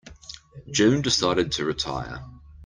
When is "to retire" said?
1.51-2.25